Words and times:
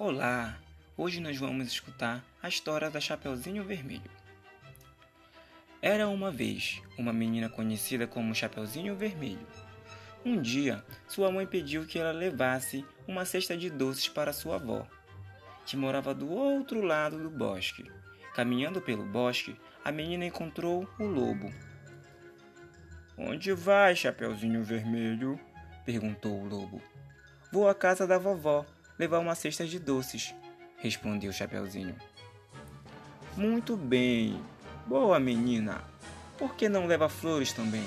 Olá! 0.00 0.56
Hoje 0.96 1.18
nós 1.18 1.36
vamos 1.38 1.66
escutar 1.66 2.24
a 2.40 2.48
história 2.48 2.88
da 2.88 3.00
Chapeuzinho 3.00 3.64
Vermelho. 3.64 4.08
Era 5.82 6.08
uma 6.08 6.30
vez 6.30 6.80
uma 6.96 7.12
menina 7.12 7.48
conhecida 7.48 8.06
como 8.06 8.32
Chapeuzinho 8.32 8.94
Vermelho. 8.94 9.44
Um 10.24 10.40
dia, 10.40 10.84
sua 11.08 11.32
mãe 11.32 11.44
pediu 11.48 11.84
que 11.84 11.98
ela 11.98 12.12
levasse 12.12 12.86
uma 13.08 13.24
cesta 13.24 13.56
de 13.56 13.68
doces 13.68 14.08
para 14.08 14.32
sua 14.32 14.54
avó, 14.54 14.86
que 15.66 15.76
morava 15.76 16.14
do 16.14 16.30
outro 16.30 16.80
lado 16.80 17.18
do 17.18 17.28
bosque. 17.28 17.90
Caminhando 18.36 18.80
pelo 18.80 19.04
bosque, 19.04 19.56
a 19.84 19.90
menina 19.90 20.24
encontrou 20.24 20.88
o 20.96 21.06
lobo. 21.06 21.52
Onde 23.16 23.52
vai, 23.52 23.96
Chapeuzinho 23.96 24.62
Vermelho? 24.62 25.40
perguntou 25.84 26.40
o 26.40 26.48
lobo. 26.48 26.80
Vou 27.50 27.68
à 27.68 27.74
casa 27.74 28.06
da 28.06 28.16
vovó, 28.16 28.64
levar 28.98 29.20
uma 29.20 29.34
cesta 29.34 29.64
de 29.64 29.78
doces, 29.78 30.34
respondeu 30.76 31.32
Chapeuzinho. 31.32 31.94
Muito 33.36 33.76
bem. 33.76 34.42
Boa 34.86 35.20
menina. 35.20 35.82
Por 36.36 36.54
que 36.54 36.68
não 36.68 36.86
leva 36.86 37.08
flores 37.08 37.52
também? 37.52 37.86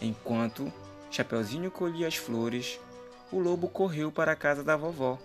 Enquanto 0.00 0.72
Chapeuzinho 1.10 1.70
colhia 1.70 2.08
as 2.08 2.16
flores, 2.16 2.80
o 3.30 3.38
lobo 3.38 3.68
correu 3.68 4.10
para 4.10 4.32
a 4.32 4.36
casa 4.36 4.64
da 4.64 4.76
vovó. 4.76 5.18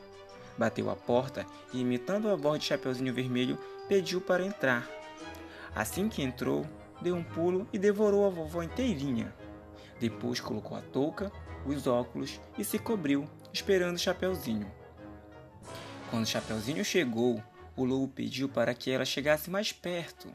Bateu 0.58 0.90
a 0.90 0.96
porta 0.96 1.46
e, 1.74 1.80
imitando 1.80 2.30
a 2.30 2.36
voz 2.36 2.60
de 2.60 2.66
Chapeuzinho 2.66 3.14
Vermelho, 3.14 3.58
pediu 3.88 4.20
para 4.20 4.46
entrar. 4.46 4.90
Assim 5.74 6.10
que 6.10 6.22
entrou, 6.22 6.66
deu 7.02 7.16
um 7.16 7.24
pulo 7.24 7.68
e 7.72 7.80
devorou 7.80 8.26
a 8.26 8.30
vovó 8.30 8.62
inteirinha. 8.62 9.34
Depois 10.00 10.42
colocou 10.42 10.78
a 10.78 10.82
touca, 10.82 11.32
os 11.66 11.88
óculos 11.88 12.40
e 12.58 12.66
se 12.66 12.78
cobriu, 12.78 13.28
esperando 13.54 14.00
Chapeuzinho. 14.00 14.81
Quando 16.12 16.28
Chapeuzinho 16.28 16.84
chegou, 16.84 17.42
o 17.74 17.86
lobo 17.86 18.10
pediu 18.10 18.50
para 18.50 18.74
que 18.74 18.92
ela 18.92 19.06
chegasse 19.06 19.50
mais 19.50 19.72
perto. 19.72 20.28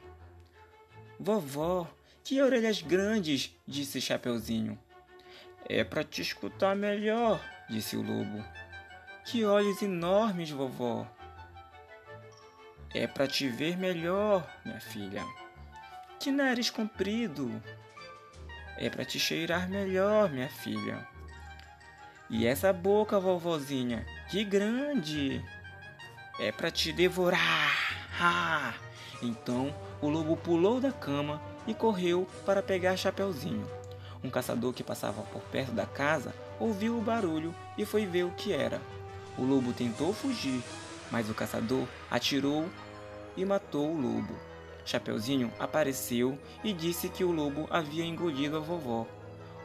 Vovó, 1.20 1.86
que 2.24 2.40
orelhas 2.40 2.80
grandes, 2.80 3.54
disse 3.66 4.00
Chapeuzinho. 4.00 4.78
É 5.68 5.84
para 5.84 6.02
te 6.02 6.22
escutar 6.22 6.74
melhor, 6.74 7.44
disse 7.68 7.94
o 7.94 8.00
lobo. 8.00 8.42
Que 9.26 9.44
olhos 9.44 9.82
enormes, 9.82 10.48
vovó. 10.48 11.06
É 12.94 13.06
para 13.06 13.26
te 13.26 13.46
ver 13.46 13.76
melhor, 13.76 14.50
minha 14.64 14.80
filha. 14.80 15.22
Que 16.18 16.32
nariz 16.32 16.70
comprido. 16.70 17.62
É 18.78 18.88
para 18.88 19.04
te 19.04 19.18
cheirar 19.18 19.68
melhor, 19.68 20.30
minha 20.30 20.48
filha. 20.48 21.06
E 22.30 22.46
essa 22.46 22.72
boca, 22.72 23.20
vovozinha, 23.20 24.06
que 24.30 24.42
grande 24.42 25.44
é 26.38 26.52
para 26.52 26.70
te 26.70 26.92
devorar. 26.92 27.96
Ah! 28.20 28.74
Então 29.22 29.74
o 30.00 30.08
lobo 30.08 30.36
pulou 30.36 30.80
da 30.80 30.92
cama 30.92 31.40
e 31.66 31.74
correu 31.74 32.28
para 32.44 32.62
pegar 32.62 32.96
Chapeuzinho. 32.96 33.66
Um 34.22 34.30
caçador 34.30 34.72
que 34.72 34.82
passava 34.82 35.22
por 35.22 35.42
perto 35.42 35.72
da 35.72 35.86
casa 35.86 36.34
ouviu 36.60 36.98
o 36.98 37.02
barulho 37.02 37.54
e 37.76 37.84
foi 37.84 38.06
ver 38.06 38.24
o 38.24 38.32
que 38.32 38.52
era. 38.52 38.80
O 39.38 39.44
lobo 39.44 39.72
tentou 39.72 40.12
fugir, 40.12 40.62
mas 41.10 41.30
o 41.30 41.34
caçador 41.34 41.86
atirou 42.10 42.66
e 43.36 43.44
matou 43.44 43.90
o 43.90 44.00
lobo. 44.00 44.34
Chapeuzinho 44.84 45.52
apareceu 45.58 46.38
e 46.62 46.72
disse 46.72 47.08
que 47.08 47.24
o 47.24 47.32
lobo 47.32 47.66
havia 47.70 48.04
engolido 48.04 48.56
a 48.56 48.60
vovó. 48.60 49.06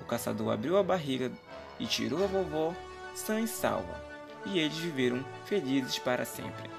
O 0.01 0.05
caçador 0.05 0.51
abriu 0.51 0.77
a 0.77 0.83
barriga 0.83 1.31
e 1.79 1.85
tirou 1.85 2.23
a 2.23 2.27
vovó 2.27 2.73
sã 3.13 3.39
e 3.39 3.47
salva 3.47 4.10
e 4.45 4.59
eles 4.59 4.77
viveram 4.77 5.23
felizes 5.45 5.99
para 5.99 6.25
sempre. 6.25 6.69